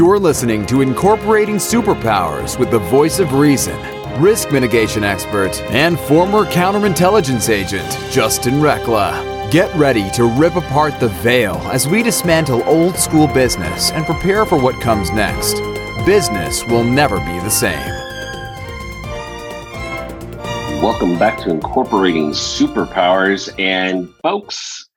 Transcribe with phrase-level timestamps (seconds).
[0.00, 3.78] You're listening to Incorporating Superpowers with the voice of reason,
[4.18, 9.50] risk mitigation expert, and former counterintelligence agent, Justin Recla.
[9.50, 14.46] Get ready to rip apart the veil as we dismantle old school business and prepare
[14.46, 15.56] for what comes next.
[16.06, 17.90] Business will never be the same.
[20.82, 23.52] Welcome back to Incorporating Superpowers.
[23.60, 24.88] And folks,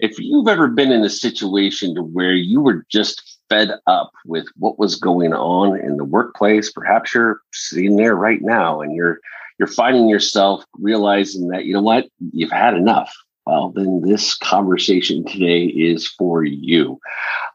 [0.00, 4.46] if you've ever been in a situation to where you were just fed up with
[4.56, 9.20] what was going on in the workplace, perhaps you're sitting there right now and you're
[9.58, 13.12] you're finding yourself realizing that you know what you've had enough.
[13.44, 17.00] Well, then this conversation today is for you.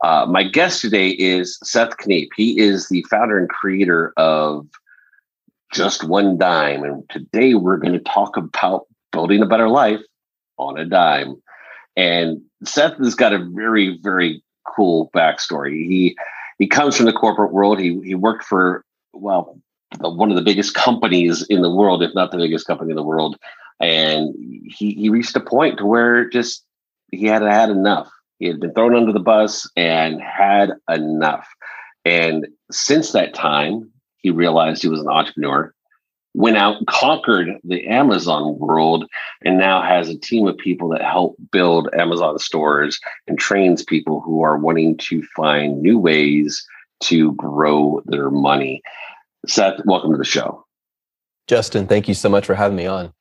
[0.04, 2.30] Uh, my guest today is Seth Kniep.
[2.36, 4.68] He is the founder and creator of
[5.72, 10.02] Just One Dime, and today we're going to talk about building a better life
[10.58, 11.42] on a dime.
[11.96, 14.44] And Seth has got a very, very
[14.76, 15.88] cool backstory.
[15.88, 16.18] He
[16.60, 17.80] he comes from the corporate world.
[17.80, 19.60] He he worked for well
[20.00, 23.04] one of the biggest companies in the world, if not the biggest company in the
[23.04, 23.38] world,
[23.80, 24.34] and
[24.66, 26.66] he he reached a point to where just
[27.12, 28.10] he had had enough.
[28.40, 31.48] He had been thrown under the bus and had enough.
[32.06, 35.74] And since that time, he realized he was an entrepreneur
[36.34, 39.06] went out and conquered the Amazon world
[39.44, 44.20] and now has a team of people that help build Amazon stores and trains people
[44.22, 46.66] who are wanting to find new ways
[47.02, 48.82] to grow their money.
[49.48, 50.66] Seth, welcome to the show.
[51.48, 53.14] Justin, thank you so much for having me on.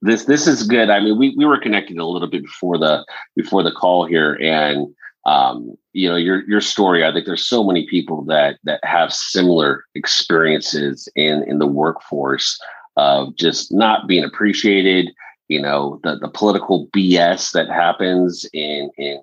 [0.00, 0.90] This this is good.
[0.90, 3.04] I mean, we, we were connected a little bit before the
[3.36, 4.92] before the call here, and
[5.24, 9.12] um, you know your your story i think there's so many people that that have
[9.12, 12.60] similar experiences in in the workforce
[12.96, 15.10] of just not being appreciated
[15.48, 19.20] you know the the political bs that happens in in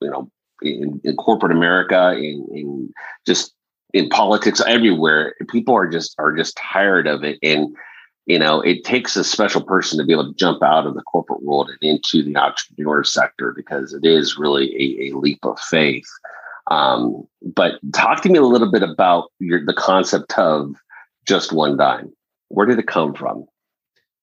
[0.00, 0.30] you know
[0.62, 2.92] in, in corporate america in in
[3.26, 3.52] just
[3.92, 5.34] in politics everywhere.
[5.48, 7.38] People are just are just tired of it.
[7.42, 7.74] And
[8.26, 11.02] you know, it takes a special person to be able to jump out of the
[11.02, 15.58] corporate world and into the entrepreneur sector because it is really a, a leap of
[15.58, 16.06] faith.
[16.70, 20.76] Um, but talk to me a little bit about your, the concept of
[21.26, 22.12] just one dime.
[22.48, 23.46] Where did it come from?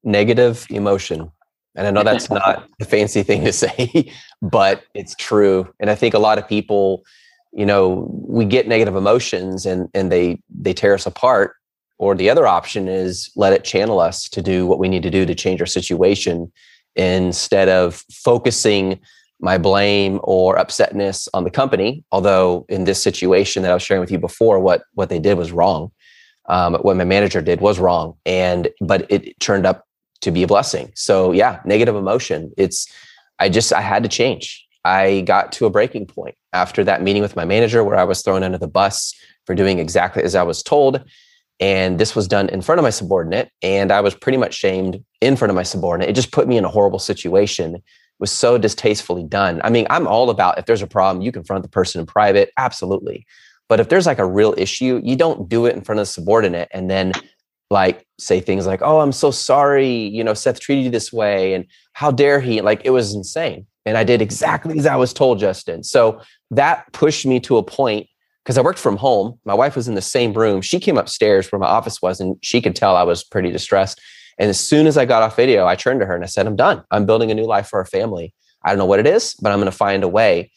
[0.03, 1.29] Negative emotion.
[1.75, 4.11] And I know that's not a fancy thing to say,
[4.41, 5.67] but it's true.
[5.79, 7.03] And I think a lot of people,
[7.51, 11.55] you know, we get negative emotions and and they they tear us apart
[11.99, 15.11] or the other option is let it channel us to do what we need to
[15.11, 16.51] do to change our situation
[16.95, 18.99] instead of focusing
[19.41, 22.03] my blame or upsetness on the company.
[22.11, 25.37] Although in this situation that I was sharing with you before, what what they did
[25.37, 25.91] was wrong.
[26.47, 29.85] Um, what my manager did was wrong, and but it turned up
[30.21, 30.91] to be a blessing.
[30.95, 32.51] So yeah, negative emotion.
[32.57, 32.87] It's
[33.39, 34.65] I just I had to change.
[34.85, 38.21] I got to a breaking point after that meeting with my manager where I was
[38.21, 39.13] thrown under the bus
[39.45, 41.03] for doing exactly as I was told
[41.59, 43.51] and this was done in front of my subordinate.
[43.61, 46.09] And I was pretty much shamed in front of my subordinate.
[46.09, 47.75] It just put me in a horrible situation.
[47.75, 47.83] It
[48.19, 49.61] was so distastefully done.
[49.63, 52.51] I mean, I'm all about if there's a problem, you confront the person in private.
[52.57, 53.25] Absolutely.
[53.67, 56.11] But if there's like a real issue, you don't do it in front of the
[56.11, 57.11] subordinate and then
[57.69, 61.53] like say things like, oh, I'm so sorry, you know, Seth treated you this way.
[61.53, 62.61] And how dare he?
[62.61, 63.67] Like it was insane.
[63.85, 65.83] And I did exactly as I was told, Justin.
[65.83, 66.21] So
[66.51, 68.07] that pushed me to a point
[68.49, 69.37] because I worked from home.
[69.45, 70.61] My wife was in the same room.
[70.61, 74.01] She came upstairs where my office was, and she could tell I was pretty distressed.
[74.39, 76.47] And as soon as I got off video, I turned to her and I said,
[76.47, 76.83] I'm done.
[76.89, 78.33] I'm building a new life for our family.
[78.65, 80.49] I don't know what it is, but I'm going to find a way.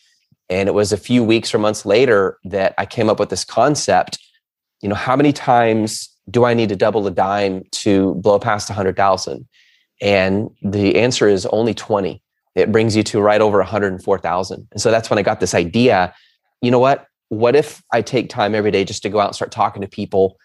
[0.49, 3.45] And it was a few weeks or months later that I came up with this
[3.45, 4.19] concept.
[4.81, 8.71] You know, how many times do I need to double a dime to blow past
[8.71, 9.47] 100,000?
[10.01, 12.23] And the answer is only 20.
[12.55, 14.69] It brings you to right over 104,000.
[14.73, 16.15] And so that's when I got this idea.
[16.63, 17.07] You know what?
[17.33, 19.89] What if I take time every day just to go out and start talking to
[19.89, 20.37] people?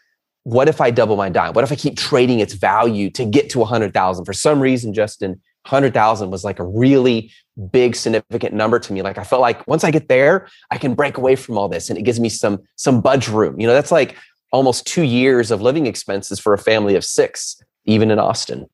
[0.43, 1.51] What if I double my dime?
[1.51, 4.23] What if I keep trading its value to get to 100,000?
[4.23, 5.31] For some reason, Justin,
[5.63, 7.29] 100,000 was like a really
[7.73, 9.01] big significant number to me.
[9.01, 11.89] Like I felt like once I get there, I can break away from all this
[11.89, 13.59] and it gives me some some budge room.
[13.59, 14.15] You know, that's like
[14.53, 18.65] almost 2 years of living expenses for a family of 6 even in Austin.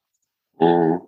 [0.62, 1.00] Mm.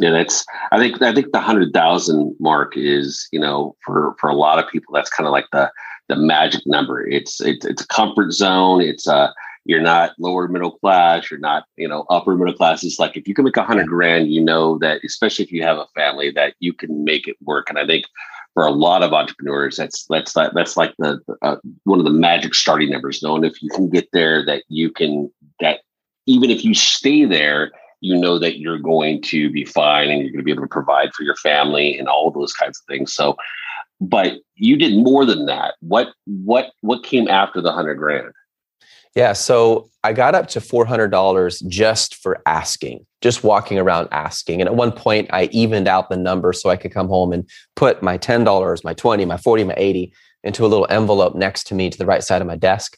[0.00, 0.44] Yeah, that's.
[0.72, 1.00] I think.
[1.02, 4.94] I think the hundred thousand mark is, you know, for for a lot of people,
[4.94, 5.70] that's kind of like the
[6.10, 7.06] the magic number.
[7.06, 8.82] It's it's it's a comfort zone.
[8.82, 9.32] It's a uh,
[9.64, 11.30] you're not lower middle class.
[11.30, 12.82] You're not you know upper middle class.
[12.82, 15.62] It's like if you can make a hundred grand, you know that especially if you
[15.62, 17.70] have a family that you can make it work.
[17.70, 18.06] And I think
[18.54, 22.54] for a lot of entrepreneurs, that's that's that's like the uh, one of the magic
[22.54, 23.22] starting numbers.
[23.22, 25.30] Knowing if you can get there, that you can
[25.60, 25.80] that
[26.26, 27.70] even if you stay there,
[28.00, 30.68] you know that you're going to be fine and you're going to be able to
[30.68, 33.14] provide for your family and all those kinds of things.
[33.14, 33.36] So
[34.00, 35.74] but you did more than that.
[35.80, 38.32] What what what came after the hundred grand?
[39.16, 44.08] Yeah, so I got up to four hundred dollars just for asking, just walking around
[44.12, 44.60] asking.
[44.60, 47.48] And at one point, I evened out the number so I could come home and
[47.76, 50.12] put my ten dollars, my twenty, my forty, my eighty
[50.44, 52.96] into a little envelope next to me to the right side of my desk.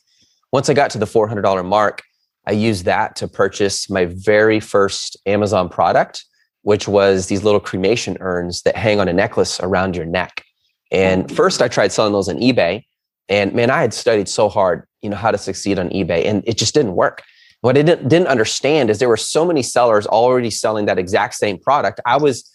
[0.53, 2.03] Once I got to the four hundred dollar mark,
[2.47, 6.25] I used that to purchase my very first Amazon product,
[6.61, 10.45] which was these little cremation urns that hang on a necklace around your neck.
[10.93, 11.35] And oh.
[11.35, 12.85] first, I tried selling those on eBay.
[13.29, 16.43] And man, I had studied so hard, you know, how to succeed on eBay, and
[16.47, 17.23] it just didn't work.
[17.63, 21.35] What I didn't, didn't understand is there were so many sellers already selling that exact
[21.35, 22.01] same product.
[22.05, 22.49] I was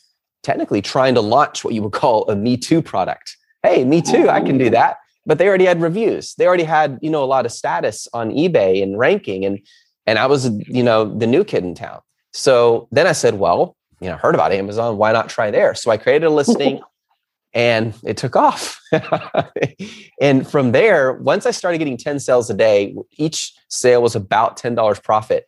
[0.43, 3.35] technically trying to launch what you would call a Me Too product.
[3.63, 4.71] Hey, me too, I can do oh.
[4.71, 4.97] that.
[5.25, 6.35] But they already had reviews.
[6.35, 9.45] They already had, you know, a lot of status on eBay and ranking.
[9.45, 9.59] And
[10.05, 11.99] and I was, you know, the new kid in town.
[12.31, 14.97] So then I said, well, you know, heard about Amazon.
[14.97, 15.75] Why not try there?
[15.75, 16.81] So I created a listing
[17.53, 18.79] and it took off.
[20.21, 24.59] and from there, once I started getting 10 sales a day, each sale was about
[24.59, 25.45] $10 profit.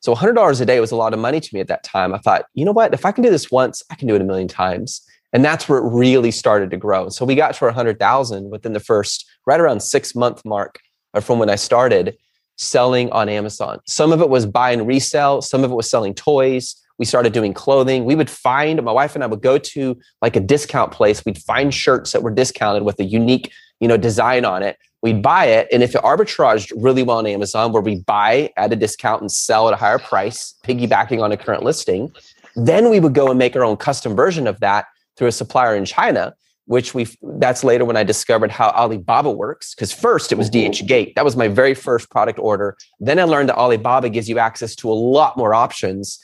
[0.00, 2.14] So $100 a day was a lot of money to me at that time.
[2.14, 2.94] I thought, you know what?
[2.94, 5.02] If I can do this once, I can do it a million times.
[5.32, 7.08] And that's where it really started to grow.
[7.08, 10.78] So we got to 100,000 within the first right around six month mark
[11.20, 12.16] from when I started
[12.56, 13.80] selling on Amazon.
[13.86, 17.32] Some of it was buy and resell, some of it was selling toys, we started
[17.32, 18.04] doing clothing.
[18.04, 21.24] We would find, my wife and I would go to like a discount place.
[21.24, 23.50] We'd find shirts that were discounted with a unique,
[23.80, 24.76] you know, design on it.
[25.00, 25.66] We'd buy it.
[25.72, 29.32] And if it arbitraged really well on Amazon, where we buy at a discount and
[29.32, 32.12] sell at a higher price, piggybacking on a current listing,
[32.54, 34.84] then we would go and make our own custom version of that
[35.16, 36.34] through a supplier in China
[36.66, 37.04] which we
[37.38, 39.74] that's later when I discovered how Alibaba works.
[39.74, 40.70] Because first it was mm-hmm.
[40.70, 41.16] DHgate.
[41.16, 42.76] That was my very first product order.
[43.00, 46.20] Then I learned that Alibaba gives you access to a lot more options.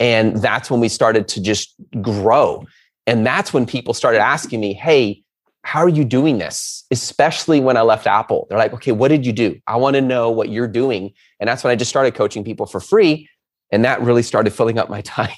[0.00, 2.66] And that's when we started to just grow.
[3.06, 5.22] And that's when people started asking me, hey,
[5.62, 6.84] how are you doing this?
[6.90, 8.46] Especially when I left Apple.
[8.48, 9.60] They're like, okay, what did you do?
[9.66, 11.12] I want to know what you're doing.
[11.38, 13.28] And that's when I just started coaching people for free.
[13.70, 15.30] And that really started filling up my time.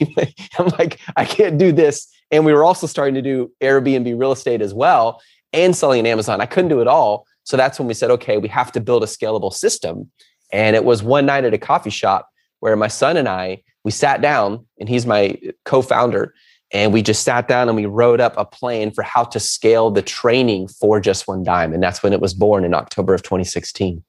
[0.58, 2.08] I'm like, I can't do this.
[2.30, 5.20] And we were also starting to do Airbnb real estate as well
[5.52, 6.40] and selling in Amazon.
[6.40, 7.26] I couldn't do it all.
[7.44, 10.10] So that's when we said, okay, we have to build a scalable system.
[10.52, 12.28] And it was one night at a coffee shop
[12.60, 16.34] where my son and I we sat down and he's my co-founder
[16.72, 19.90] and we just sat down and we wrote up a plan for how to scale
[19.90, 23.22] the training for just one dime and that's when it was born in october of
[23.22, 24.02] 2016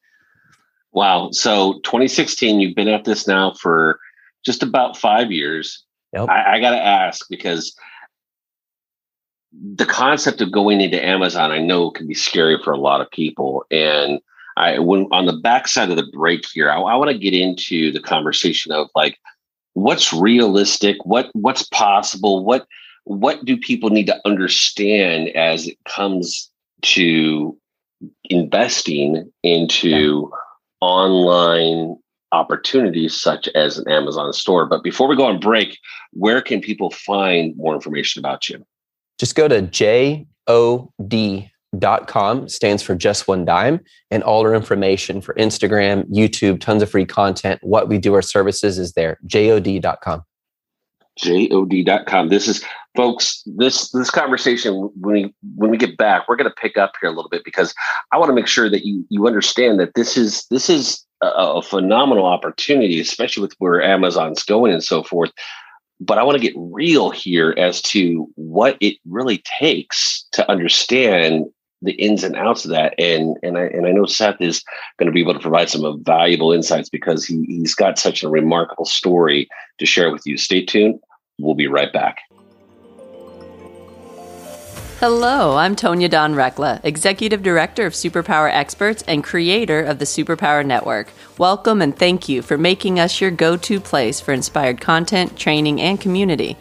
[0.92, 1.30] wow.
[1.32, 4.00] So 2016 you've been at this now for
[4.46, 5.84] just about five years.
[6.14, 6.30] Yep.
[6.30, 7.76] I, I gotta ask because
[9.76, 13.12] the concept of going into amazon i know can be scary for a lot of
[13.12, 14.20] people and
[14.58, 17.92] I when on the backside of the break here, I, I want to get into
[17.92, 19.18] the conversation of like
[19.74, 22.68] what's realistic, what what's possible, what
[23.06, 26.50] what do people need to understand as it comes
[26.82, 27.58] to
[28.26, 30.38] investing into yeah.
[30.82, 31.98] online
[32.32, 34.66] opportunities such as an Amazon store.
[34.66, 35.78] But before we go on break,
[36.12, 38.66] where can people find more information about you?
[39.20, 43.80] Just go to J O D dot com stands for just one dime
[44.12, 48.22] and all our information for instagram youtube tons of free content what we do our
[48.22, 49.18] services is there.
[49.26, 50.24] Jod.com
[51.20, 52.66] jod.com this is
[52.96, 56.94] folks this this conversation when we when we get back we're going to pick up
[57.00, 57.74] here a little bit because
[58.12, 61.28] i want to make sure that you you understand that this is this is a,
[61.28, 65.32] a phenomenal opportunity especially with where amazon's going and so forth.
[66.00, 71.46] But I want to get real here as to what it really takes to understand
[71.84, 72.96] the ins and outs of that.
[72.98, 74.64] And and I and I know Seth is
[74.98, 78.24] going to be able to provide some uh, valuable insights because he, he's got such
[78.24, 79.48] a remarkable story
[79.80, 80.38] to share with you.
[80.38, 81.00] Stay tuned.
[81.40, 82.20] We'll be right back.
[85.00, 90.66] Hello, I'm Tonya Dawn Recla, Executive Director of Superpower Experts and creator of the Superpower
[90.66, 91.10] Network.
[91.38, 95.82] Welcome and thank you for making us your go to place for inspired content, training,
[95.82, 96.56] and community.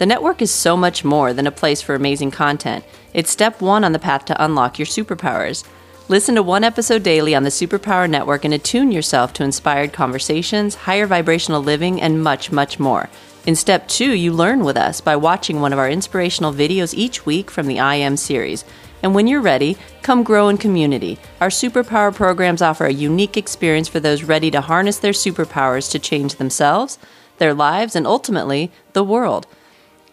[0.00, 2.86] The network is so much more than a place for amazing content.
[3.12, 5.62] It's step one on the path to unlock your superpowers.
[6.08, 10.74] Listen to one episode daily on the Superpower Network and attune yourself to inspired conversations,
[10.74, 13.10] higher vibrational living, and much, much more.
[13.44, 17.26] In step two, you learn with us by watching one of our inspirational videos each
[17.26, 18.64] week from the I Am series.
[19.02, 21.18] And when you're ready, come grow in community.
[21.42, 25.98] Our superpower programs offer a unique experience for those ready to harness their superpowers to
[25.98, 26.98] change themselves,
[27.36, 29.46] their lives, and ultimately, the world.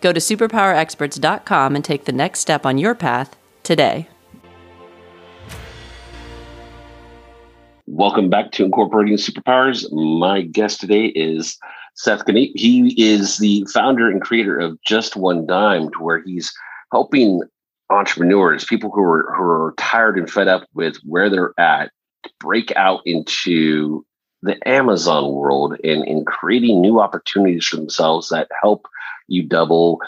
[0.02, 4.08] Go to superpowerexperts.com and take the next step on your path today.
[7.88, 9.92] Welcome back to Incorporating Superpowers.
[9.92, 11.58] My guest today is
[11.96, 12.52] Seth Kniep.
[12.54, 16.54] He is the founder and creator of Just One Dime, to where he's
[16.92, 17.42] helping
[17.90, 21.92] entrepreneurs, people who are who are tired and fed up with where they're at,
[22.40, 24.06] break out into
[24.42, 28.86] the Amazon world and in creating new opportunities for themselves that help
[29.28, 30.00] you double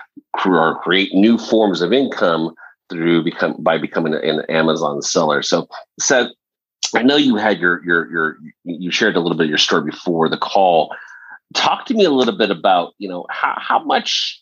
[0.46, 2.54] or create new forms of income
[2.90, 5.42] through become by becoming an Amazon seller.
[5.42, 5.68] So,
[6.00, 6.28] Seth,
[6.96, 9.84] I know you had your your your you shared a little bit of your story
[9.84, 10.96] before the call.
[11.54, 14.42] Talk to me a little bit about you know how how much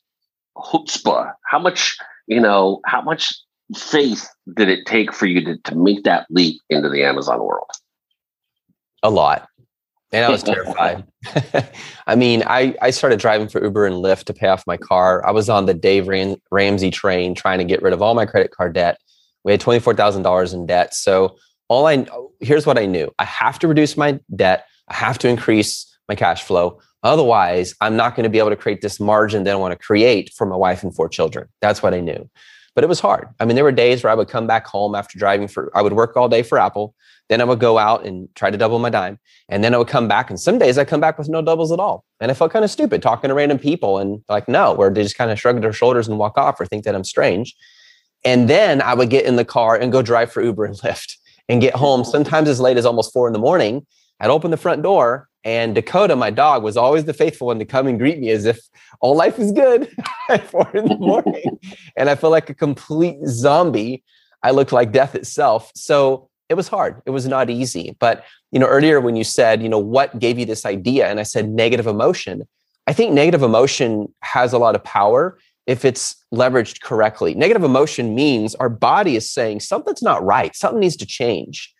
[0.58, 3.34] chutzpah, how much you know how much
[3.76, 7.70] faith did it take for you to to make that leap into the Amazon world?
[9.04, 9.48] A lot.
[10.12, 11.06] And I was terrified.
[12.08, 15.26] I mean, I, I started driving for Uber and Lyft to pay off my car.
[15.28, 18.26] I was on the Dave Ram- Ramsey train trying to get rid of all my
[18.26, 19.00] credit card debt.
[19.44, 20.94] We had $24,000 in debt.
[20.94, 21.38] So
[21.70, 22.06] all I
[22.40, 23.12] here's what I knew.
[23.20, 24.66] I have to reduce my debt.
[24.88, 26.80] I have to increase my cash flow.
[27.04, 29.78] Otherwise, I'm not going to be able to create this margin that I want to
[29.78, 31.48] create for my wife and four children.
[31.62, 32.30] That's what I knew.
[32.78, 33.30] But it was hard.
[33.40, 35.82] I mean, there were days where I would come back home after driving for I
[35.82, 36.94] would work all day for Apple.
[37.28, 39.18] Then I would go out and try to double my dime.
[39.50, 40.30] And then I would come back.
[40.30, 42.06] And some days I come back with no doubles at all.
[42.20, 45.02] And I felt kind of stupid talking to random people and like, no, where they
[45.02, 47.56] just kind of shrug their shoulders and walk off or think that I'm strange.
[48.24, 51.18] And then I would get in the car and go drive for Uber and Lyft
[51.50, 53.88] and get home sometimes as late as almost four in the morning.
[54.20, 57.64] I'd open the front door and Dakota, my dog, was always the faithful one to
[57.64, 58.60] come and greet me as if
[59.00, 59.90] all life is good
[60.30, 61.58] at four in the morning.
[61.96, 64.04] and I feel like a complete zombie.
[64.44, 65.72] I looked like death itself.
[65.74, 67.02] So it was hard.
[67.06, 67.96] It was not easy.
[67.98, 71.08] But, you know, earlier when you said, you know, what gave you this idea?
[71.08, 72.46] And I said negative emotion.
[72.86, 77.36] I think negative emotion has a lot of power if it's leveraged correctly.
[77.36, 81.74] Negative emotion means our body is saying something's not right, something needs to change.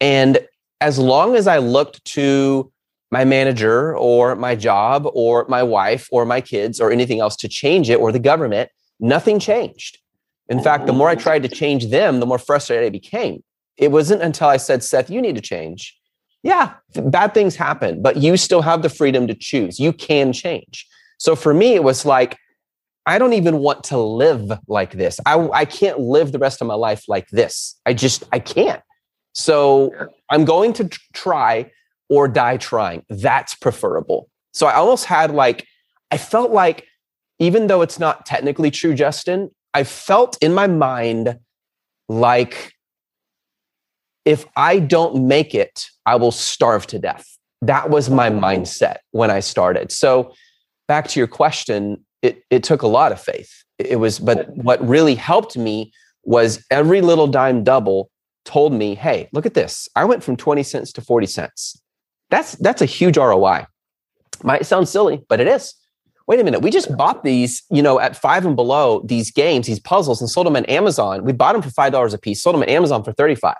[0.00, 0.38] And
[0.80, 2.70] as long as I looked to
[3.18, 7.48] my manager or my job or my wife or my kids or anything else to
[7.48, 8.68] change it or the government,
[9.14, 9.98] nothing changed.
[10.48, 13.36] In fact, the more I tried to change them, the more frustrated I became
[13.76, 15.98] it wasn't until I said, Seth, you need to change.
[16.42, 19.80] Yeah, bad things happen, but you still have the freedom to choose.
[19.80, 20.86] You can change.
[21.18, 22.36] So for me, it was like,
[23.06, 25.18] I don't even want to live like this.
[25.26, 27.78] I, I can't live the rest of my life like this.
[27.86, 28.82] I just, I can't.
[29.32, 29.90] So
[30.30, 31.70] I'm going to try
[32.08, 33.04] or die trying.
[33.08, 34.28] That's preferable.
[34.52, 35.66] So I almost had like,
[36.10, 36.86] I felt like,
[37.38, 41.38] even though it's not technically true, Justin, I felt in my mind
[42.08, 42.72] like
[44.24, 47.26] if I don't make it, I will starve to death.
[47.62, 49.90] That was my mindset when I started.
[49.90, 50.32] So,
[50.86, 53.50] back to your question, it, it took a lot of faith.
[53.78, 55.92] It was, but what really helped me
[56.24, 58.10] was every little dime double
[58.44, 59.88] told me, hey, look at this.
[59.96, 61.80] I went from 20 cents to 40 cents.
[62.30, 63.66] That's that's a huge ROI.
[64.42, 65.74] Might sound silly, but it is.
[66.26, 69.66] Wait a minute, we just bought these, you know, at five and below, these games,
[69.66, 71.22] these puzzles, and sold them on Amazon.
[71.22, 73.56] We bought them for five dollars a piece, sold them on Amazon for 35.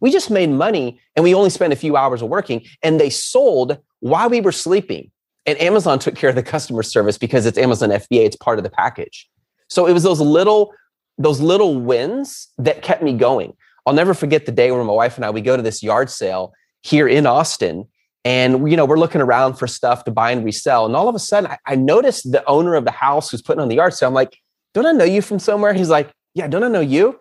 [0.00, 3.10] We just made money and we only spent a few hours of working and they
[3.10, 5.10] sold while we were sleeping.
[5.46, 8.64] And Amazon took care of the customer service because it's Amazon FBA, it's part of
[8.64, 9.28] the package.
[9.68, 10.72] So it was those little
[11.18, 13.52] those little wins that kept me going.
[13.86, 16.10] I'll never forget the day when my wife and I we go to this yard
[16.10, 16.52] sale
[16.82, 17.86] here in Austin
[18.24, 21.14] and you know we're looking around for stuff to buy and resell and all of
[21.14, 23.94] a sudden I, I noticed the owner of the house who's putting on the yard
[23.94, 24.36] sale i'm like
[24.74, 27.18] don't i know you from somewhere he's like yeah don't i know you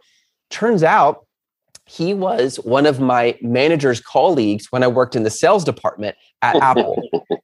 [0.50, 1.26] turns out
[1.90, 6.56] he was one of my manager's colleagues when I worked in the sales department at
[6.62, 7.02] Apple.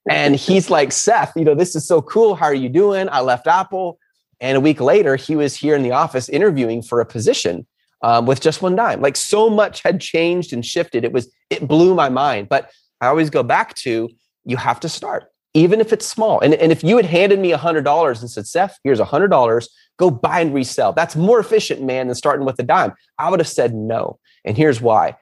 [0.08, 2.36] and he's like, Seth, you know, this is so cool.
[2.36, 3.10] How are you doing?
[3.10, 3.98] I left Apple.
[4.40, 7.66] And a week later, he was here in the office interviewing for a position
[8.04, 9.02] um, with just one dime.
[9.02, 11.04] Like so much had changed and shifted.
[11.04, 12.48] It was, it blew my mind.
[12.48, 12.70] But
[13.06, 14.10] I always go back to
[14.46, 16.40] you have to start, even if it's small.
[16.40, 19.68] And, and if you had handed me a $100 and said, Seth, here's a $100,
[19.98, 20.94] go buy and resell.
[20.94, 22.94] That's more efficient, man, than starting with a dime.
[23.18, 24.20] I would have said no.
[24.44, 25.16] And here's why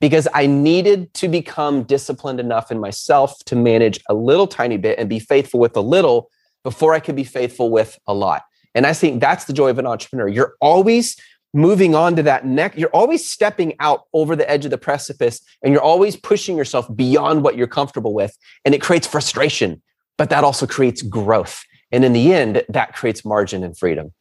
[0.00, 4.98] because I needed to become disciplined enough in myself to manage a little tiny bit
[4.98, 6.30] and be faithful with a little
[6.64, 8.42] before I could be faithful with a lot.
[8.74, 10.28] And I think that's the joy of an entrepreneur.
[10.28, 11.16] You're always
[11.52, 15.40] moving on to that neck you're always stepping out over the edge of the precipice
[15.62, 18.36] and you're always pushing yourself beyond what you're comfortable with.
[18.64, 19.82] And it creates frustration,
[20.16, 21.64] but that also creates growth.
[21.92, 24.12] And in the end, that creates margin and freedom.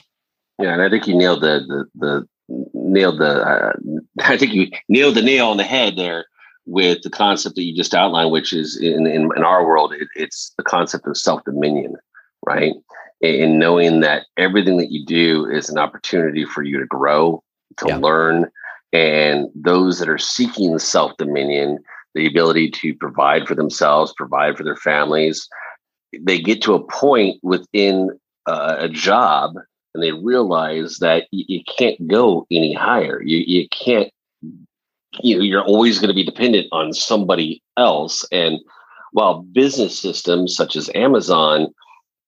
[0.60, 2.28] Yeah, and I think you nailed the the, the
[2.74, 3.48] nailed the.
[3.48, 3.74] Uh,
[4.22, 6.26] I think you nailed the nail on the head there
[6.66, 10.08] with the concept that you just outlined, which is in in, in our world, it,
[10.16, 11.96] it's the concept of self dominion,
[12.46, 12.74] right?
[13.22, 17.44] In knowing that everything that you do is an opportunity for you to grow,
[17.78, 17.98] to yeah.
[17.98, 18.50] learn,
[18.94, 21.80] and those that are seeking self dominion,
[22.16, 25.48] the ability to provide for themselves, provide for their families,
[26.22, 28.10] they get to a point within
[28.48, 29.56] uh, a job
[29.94, 33.22] and they realize that you, you can't go any higher.
[33.22, 34.12] You you can't.
[35.22, 38.26] You know, you're always going to be dependent on somebody else.
[38.32, 38.60] And
[39.12, 41.68] while business systems such as Amazon,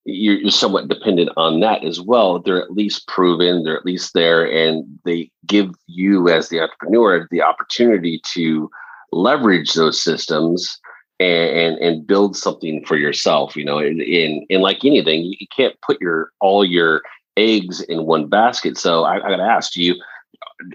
[0.06, 2.40] you're, you're somewhat dependent on that as well.
[2.40, 3.64] They're at least proven.
[3.64, 8.70] They're at least there, and they give you as the entrepreneur the opportunity to
[9.12, 10.80] leverage those systems
[11.20, 13.56] and, and, build something for yourself.
[13.56, 17.02] You know, and, and like anything, you can't put your all your
[17.38, 18.78] eggs in one basket.
[18.78, 20.02] So I, I got to ask you: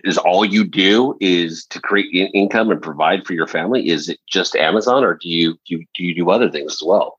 [0.04, 3.88] Is all you do is to create in- income and provide for your family?
[3.88, 6.82] Is it just Amazon, or do you do you, do you do other things as
[6.84, 7.18] well?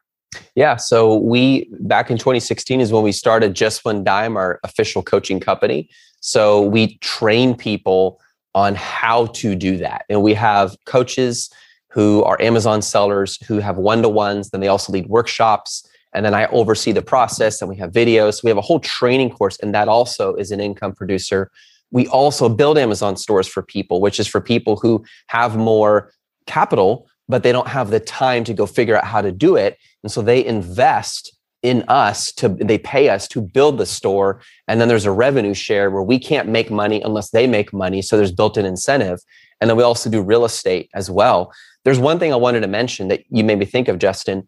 [0.57, 0.77] Yeah.
[0.77, 5.39] So we back in 2016 is when we started Just One Dime, our official coaching
[5.39, 5.87] company.
[6.19, 8.19] So we train people
[8.55, 11.51] on how to do that, and we have coaches
[11.91, 14.49] who are Amazon sellers who have one to ones.
[14.49, 15.87] Then they also lead workshops.
[16.13, 18.43] And then I oversee the process and we have videos.
[18.43, 21.51] We have a whole training course, and that also is an income producer.
[21.91, 26.11] We also build Amazon stores for people, which is for people who have more
[26.47, 29.77] capital, but they don't have the time to go figure out how to do it.
[30.03, 34.41] And so they invest in us to they pay us to build the store.
[34.67, 38.01] And then there's a revenue share where we can't make money unless they make money.
[38.01, 39.19] So there's built-in incentive.
[39.59, 41.51] And then we also do real estate as well.
[41.83, 44.45] There's one thing i wanted to mention that you made me think of justin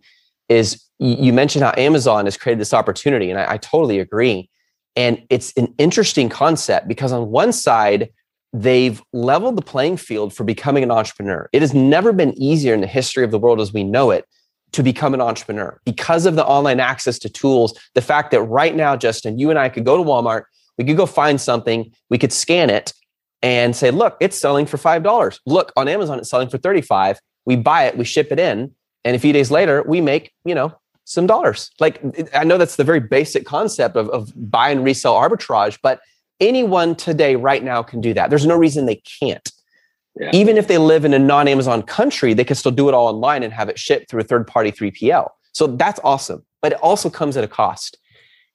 [0.49, 4.49] is you mentioned how amazon has created this opportunity and I, I totally agree.
[4.95, 8.09] And it's an interesting concept because on one side
[8.51, 12.81] they've leveled the playing field for becoming an entrepreneur it has never been easier in
[12.81, 14.25] the history of the world as we know it
[14.71, 17.73] to become an entrepreneur because of the online access to tools.
[17.95, 20.43] The fact that right now, Justin, you and I could go to Walmart,
[20.77, 22.93] we could go find something, we could scan it
[23.41, 25.39] and say, look, it's selling for $5.
[25.45, 27.19] Look, on Amazon, it's selling for 35.
[27.45, 28.71] We buy it, we ship it in.
[29.05, 30.73] And a few days later, we make, you know,
[31.05, 31.71] some dollars.
[31.79, 32.01] Like
[32.35, 36.01] I know that's the very basic concept of, of buy and resell arbitrage, but
[36.39, 38.29] anyone today, right now, can do that.
[38.29, 39.51] There's no reason they can't.
[40.19, 40.31] Yeah.
[40.33, 43.07] Even if they live in a non Amazon country, they can still do it all
[43.07, 45.29] online and have it shipped through a third party 3PL.
[45.53, 46.45] So that's awesome.
[46.61, 47.97] But it also comes at a cost.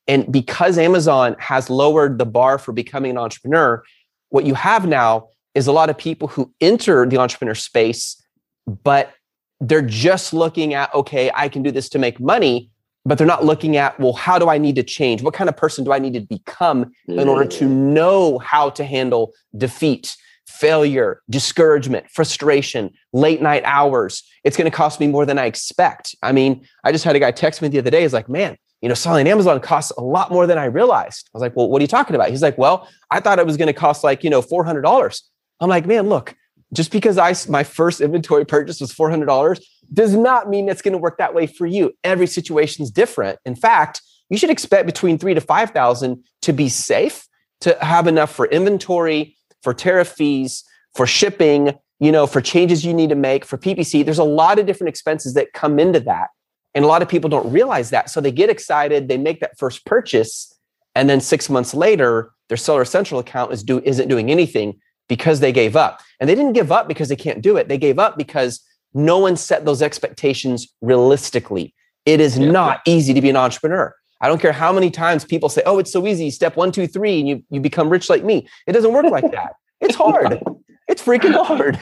[0.07, 3.83] And because Amazon has lowered the bar for becoming an entrepreneur,
[4.29, 8.23] what you have now is a lot of people who enter the entrepreneur space,
[8.67, 9.15] but
[9.61, 12.71] they're just looking at, okay, I can do this to make money,
[13.05, 15.23] but they're not looking at, well, how do I need to change?
[15.23, 17.71] What kind of person do I need to become in order to mm.
[17.71, 20.17] know how to handle defeat?
[20.47, 24.23] failure, discouragement, frustration, late night hours.
[24.45, 26.15] It's going to cost me more than I expect.
[26.23, 28.03] I mean, I just had a guy text me the other day.
[28.03, 31.29] He's like, man, you know, selling Amazon costs a lot more than I realized.
[31.29, 32.31] I was like, well, what are you talking about?
[32.31, 35.23] He's like, well, I thought it was going to cost like, you know, $400.
[35.61, 36.35] I'm like, man, look,
[36.73, 39.61] just because I my first inventory purchase was $400
[39.93, 41.93] does not mean it's going to work that way for you.
[42.03, 43.39] Every situation is different.
[43.45, 47.27] In fact, you should expect between 3 to 5,000 to be safe,
[47.61, 52.95] to have enough for inventory, for tariff fees, for shipping, you know, for changes you
[52.95, 54.05] need to make, for PPC.
[54.05, 56.29] There's a lot of different expenses that come into that.
[56.75, 58.11] And a lot of people don't realize that.
[58.11, 60.55] So they get excited, they make that first purchase,
[60.95, 65.41] and then six months later, their Seller Central account is do, isn't doing anything because
[65.41, 66.01] they gave up.
[66.21, 67.69] And they didn't give up because they can't do it.
[67.69, 68.61] They gave up because
[68.95, 71.75] no one set those expectations realistically.
[72.07, 72.51] It is yeah.
[72.51, 73.95] not easy to be an entrepreneur.
[74.21, 76.31] I don't care how many times people say, "Oh, it's so easy.
[76.31, 79.31] Step one, two, three, and you you become rich like me." It doesn't work like
[79.33, 79.55] that.
[79.81, 80.43] It's hard.
[80.87, 81.81] It's freaking hard,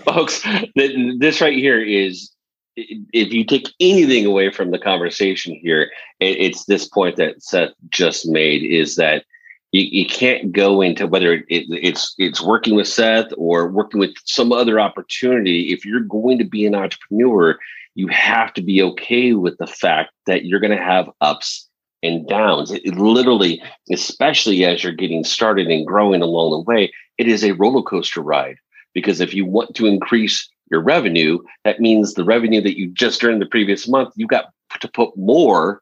[0.04, 0.42] folks.
[0.74, 2.30] This right here is
[2.76, 5.90] if you take anything away from the conversation here,
[6.20, 9.24] it's this point that Seth just made is that
[9.72, 14.14] you, you can't go into whether it, it's it's working with Seth or working with
[14.24, 15.72] some other opportunity.
[15.72, 17.58] If you're going to be an entrepreneur,
[17.94, 21.68] you have to be okay with the fact that you're going to have ups
[22.02, 22.70] and downs.
[22.70, 27.44] It, it, literally, especially as you're getting started and growing along the way, it is
[27.44, 28.56] a roller coaster ride.
[28.92, 33.22] Because if you want to increase your revenue, that means the revenue that you just
[33.22, 34.46] earned the previous month, you got
[34.80, 35.80] to put more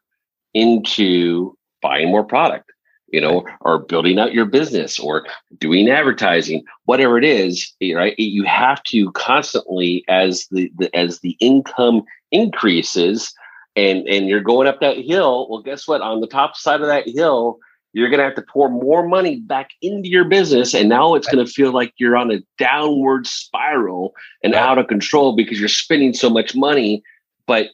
[0.53, 2.68] into buying more product
[3.11, 5.25] you know, or building out your business or
[5.57, 8.13] doing advertising, whatever it is, eh, right?
[8.13, 13.33] Eh, you have to constantly, as the, the as the income increases,
[13.75, 15.47] and and you're going up that hill.
[15.49, 16.01] Well, guess what?
[16.01, 17.59] On the top side of that hill,
[17.93, 21.27] you're going to have to pour more money back into your business, and now it's
[21.27, 25.69] going to feel like you're on a downward spiral and out of control because you're
[25.69, 27.01] spending so much money.
[27.47, 27.69] But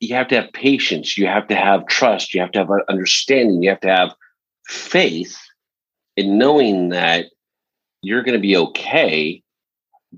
[0.00, 1.16] you have to have patience.
[1.16, 2.34] You have to have trust.
[2.34, 3.62] You have to have understanding.
[3.62, 4.14] You have to have
[4.66, 5.36] faith
[6.16, 7.26] in knowing that
[8.02, 9.42] you're going to be okay.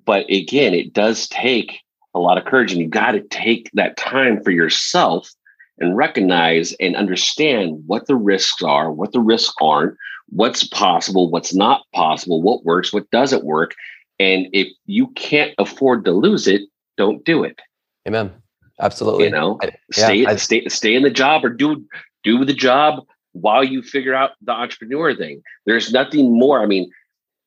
[0.05, 1.81] But again, it does take
[2.15, 5.31] a lot of courage, and you got to take that time for yourself
[5.79, 9.97] and recognize and understand what the risks are, what the risks aren't,
[10.31, 13.75] what's possible, what's not possible, what works, what doesn't work.
[14.19, 16.63] And if you can't afford to lose it,
[16.97, 17.61] don't do it.
[18.09, 18.33] Amen.
[18.81, 19.25] Absolutely.
[19.25, 21.85] You know, I, stay, yeah, I, stay, stay in the job or do,
[22.25, 23.05] do the job
[23.41, 25.43] while you figure out the entrepreneur thing.
[25.65, 26.61] There's nothing more.
[26.61, 26.91] I mean,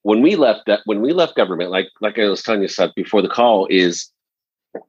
[0.04, 2.92] when we left that, when we left government, like, like I was telling you stuff
[2.96, 4.10] before the call is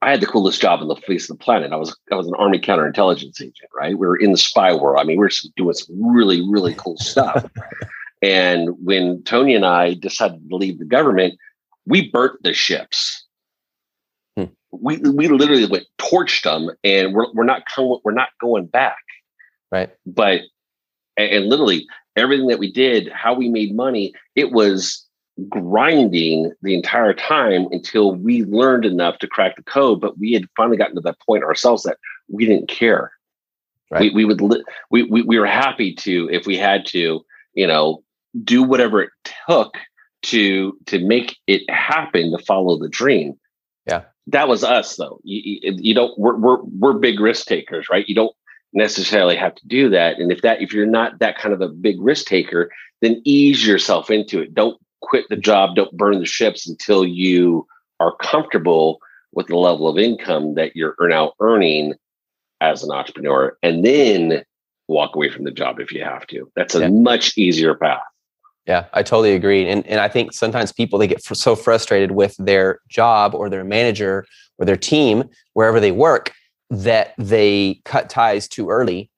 [0.01, 1.71] I had the coolest job on the face of the planet.
[1.71, 3.97] I was I was an army counterintelligence agent, right?
[3.97, 4.99] We were in the spy world.
[4.99, 7.49] I mean, we were doing some really really cool stuff.
[8.21, 11.37] and when Tony and I decided to leave the government,
[11.85, 13.25] we burnt the ships.
[14.37, 14.45] Hmm.
[14.71, 19.01] We we literally went torched them, and we're we're not coming, we're not going back.
[19.71, 19.89] Right.
[20.05, 20.41] But
[21.21, 25.05] and, and literally everything that we did, how we made money, it was
[25.49, 30.01] grinding the entire time until we learned enough to crack the code.
[30.01, 31.97] But we had finally gotten to that point ourselves that
[32.29, 33.11] we didn't care.
[33.89, 34.13] Right.
[34.13, 37.67] We, we would li- we, we we were happy to if we had to, you
[37.67, 38.03] know,
[38.43, 39.09] do whatever it
[39.47, 39.73] took
[40.23, 43.33] to to make it happen to follow the dream.
[43.85, 45.19] Yeah, that was us though.
[45.23, 48.07] You, you, you don't we're, we're we're big risk takers, right?
[48.07, 48.35] You don't
[48.73, 50.17] necessarily have to do that.
[50.19, 53.65] And if that if you're not that kind of a big risk taker, then ease
[53.65, 54.53] yourself into it.
[54.53, 57.65] Don't quit the job, don't burn the ships until you
[57.99, 58.99] are comfortable
[59.33, 61.93] with the level of income that you're now earning
[62.59, 64.43] as an entrepreneur, and then
[64.87, 66.51] walk away from the job if you have to.
[66.55, 66.89] That's a yeah.
[66.89, 68.01] much easier path.
[68.67, 69.67] Yeah, I totally agree.
[69.67, 73.63] And, and I think sometimes people, they get so frustrated with their job or their
[73.63, 74.25] manager
[74.59, 76.33] or their team, wherever they work,
[76.71, 79.11] that they cut ties too early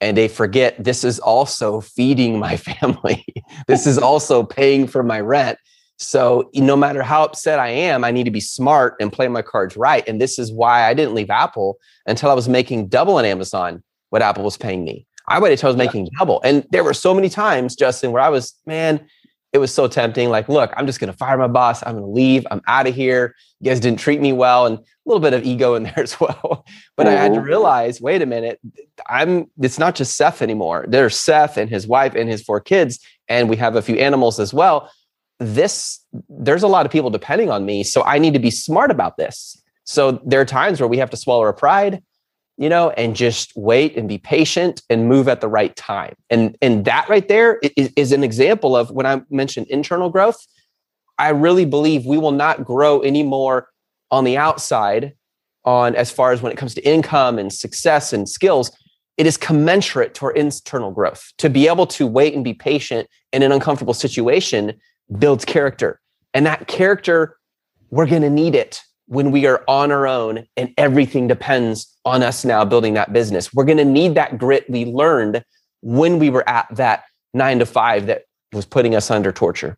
[0.00, 3.24] and they forget this is also feeding my family.
[3.66, 5.58] this is also paying for my rent.
[5.98, 9.42] So no matter how upset I am, I need to be smart and play my
[9.42, 10.06] cards right.
[10.08, 13.82] And this is why I didn't leave Apple until I was making double on Amazon
[14.08, 15.06] what Apple was paying me.
[15.28, 16.40] I waited until I was making double.
[16.42, 19.06] And there were so many times, Justin, where I was, man,
[19.52, 20.28] it was so tempting.
[20.28, 21.82] Like, look, I'm just going to fire my boss.
[21.84, 22.46] I'm going to leave.
[22.50, 23.34] I'm out of here.
[23.60, 24.66] You guys didn't treat me well.
[24.66, 26.64] And a little bit of ego in there as well.
[26.96, 27.16] But mm-hmm.
[27.16, 27.48] I had to mm-hmm.
[27.48, 28.60] realize, wait a minute,
[29.08, 30.84] I'm, it's not just Seth anymore.
[30.88, 33.00] There's Seth and his wife and his four kids.
[33.28, 34.90] And we have a few animals as well.
[35.38, 37.82] This, there's a lot of people depending on me.
[37.82, 39.60] So I need to be smart about this.
[39.84, 42.02] So there are times where we have to swallow our pride
[42.60, 46.14] you know, and just wait and be patient and move at the right time.
[46.28, 50.46] And and that right there is, is an example of when I mentioned internal growth.
[51.18, 53.68] I really believe we will not grow anymore
[54.10, 55.14] on the outside
[55.64, 58.70] on as far as when it comes to income and success and skills
[59.16, 63.06] it is commensurate to our internal growth to be able to wait and be patient
[63.32, 64.72] in an uncomfortable situation
[65.18, 66.00] builds character
[66.32, 67.36] and that character
[67.90, 72.22] we're going to need it when we are on our own and everything depends on
[72.22, 73.52] us now building that business.
[73.52, 75.44] We're going to need that grit we learned
[75.82, 77.02] when we were at that
[77.34, 79.76] nine to five that was putting us under torture.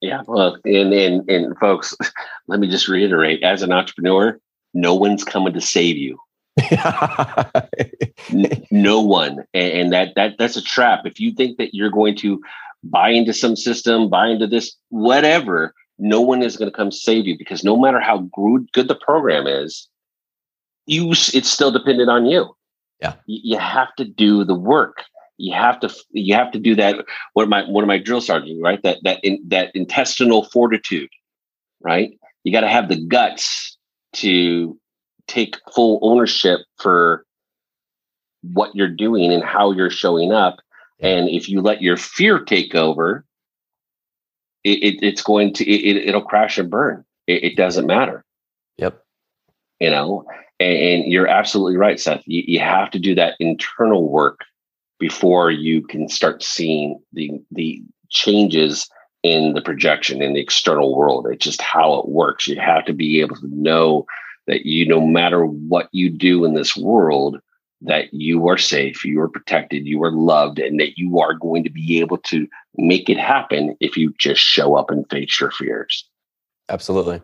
[0.00, 0.22] Yeah.
[0.26, 1.94] Well, and, and, and folks,
[2.48, 4.40] let me just reiterate as an entrepreneur,
[4.72, 6.18] no one's coming to save you.
[8.70, 9.44] no one.
[9.52, 11.04] And that, that, that's a trap.
[11.04, 12.40] If you think that you're going to
[12.82, 17.26] buy into some system, buy into this, whatever, no one is going to come save
[17.26, 19.88] you because no matter how good, good the program is,
[20.86, 22.54] you it's still dependent on you.
[23.00, 25.04] Yeah, you, have to do the work.
[25.36, 27.04] You have to you have to do that.
[27.34, 28.82] What my one of my drill sergeants, right?
[28.82, 31.10] That that in, that intestinal fortitude,
[31.80, 32.10] right?
[32.44, 33.76] You got to have the guts
[34.14, 34.78] to
[35.26, 37.26] take full ownership for
[38.42, 40.58] what you're doing and how you're showing up.
[41.00, 43.24] And if you let your fear take over,
[44.66, 47.04] it, it, it's going to it, will crash and burn.
[47.26, 48.24] It, it, doesn't matter.
[48.78, 49.02] Yep.
[49.80, 50.26] You know,
[50.58, 52.22] and, and you're absolutely right, Seth.
[52.26, 54.40] You, you have to do that internal work
[54.98, 58.88] before you can start seeing the the changes
[59.22, 61.26] in the projection in the external world.
[61.30, 62.46] It's just how it works.
[62.46, 64.06] You have to be able to know
[64.46, 67.40] that you, no matter what you do in this world,
[67.82, 71.62] that you are safe, you are protected, you are loved, and that you are going
[71.64, 75.50] to be able to make it happen if you just show up and face your
[75.50, 76.08] fears.
[76.68, 77.20] Absolutely.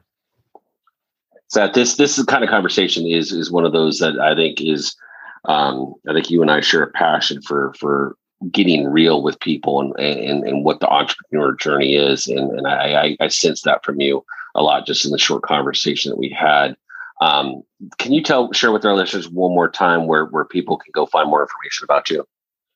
[1.49, 4.97] So this this kind of conversation is is one of those that I think is
[5.45, 8.17] um, I think you and I share a passion for for
[8.51, 13.05] getting real with people and and, and what the entrepreneur journey is, and and I,
[13.05, 16.29] I I sense that from you a lot just in the short conversation that we
[16.29, 16.77] had.
[17.23, 17.63] Um,
[17.99, 21.07] can you tell share with our listeners one more time where where people can go
[21.07, 22.25] find more information about you?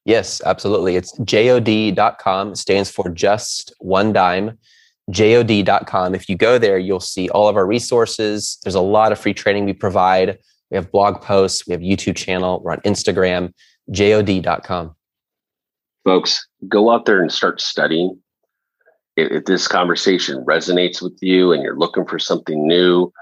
[0.05, 0.95] Yes, absolutely.
[0.95, 2.53] It's jod.com.
[2.53, 4.57] It stands for just one dime.
[5.11, 6.15] jod.com.
[6.15, 8.59] If you go there, you'll see all of our resources.
[8.63, 10.29] There's a lot of free training we provide.
[10.29, 10.37] We
[10.71, 11.67] We have blog posts.
[11.67, 12.61] We have YouTube channel.
[12.63, 13.53] We're on Instagram,
[13.91, 14.95] jod.com.
[16.05, 18.17] Folks, go out there and start studying.
[19.17, 23.13] If, if this conversation resonates with you and you're looking for something new,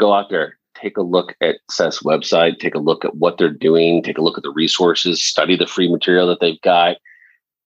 [0.00, 3.50] go out there, take a look at Seth's website, take a look at what they're
[3.50, 6.96] doing, take a look at the resources, study the free material that they've got.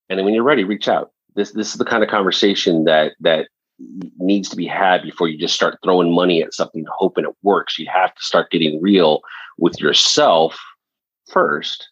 [0.08, 1.10] And then when you're ready, reach out.
[1.34, 3.48] This this is the kind of conversation that that
[4.18, 7.78] needs to be had before you just start throwing money at something hoping it works.
[7.78, 9.20] You have to start getting real
[9.58, 10.58] with yourself
[11.28, 11.88] first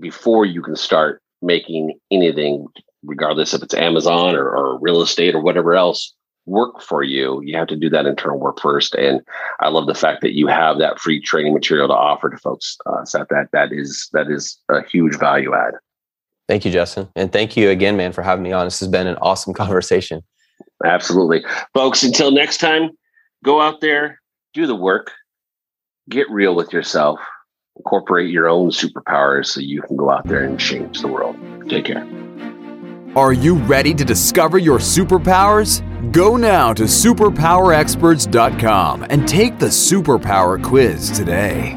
[0.00, 2.66] before you can start making anything,
[3.04, 6.14] regardless if it's Amazon or, or real estate or whatever else,
[6.48, 7.40] work for you.
[7.44, 8.94] You have to do that internal work first.
[8.94, 9.20] And
[9.60, 12.76] I love the fact that you have that free training material to offer to folks.
[12.86, 15.74] Uh, so that that is that is a huge value add.
[16.48, 17.08] Thank you, Justin.
[17.14, 18.66] And thank you again, man, for having me on.
[18.66, 20.22] This has been an awesome conversation.
[20.84, 21.44] Absolutely.
[21.74, 22.90] Folks, until next time,
[23.44, 24.20] go out there,
[24.54, 25.12] do the work,
[26.08, 27.20] get real with yourself,
[27.76, 31.36] incorporate your own superpowers so you can go out there and change the world.
[31.68, 32.06] Take care.
[33.16, 35.82] Are you ready to discover your superpowers?
[36.12, 41.76] Go now to superpowerexperts.com and take the superpower quiz today.